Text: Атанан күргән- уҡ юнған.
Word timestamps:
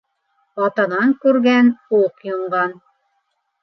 Атанан 0.67 1.13
күргән- 1.27 1.71
уҡ 2.01 2.29
юнған. 2.35 2.79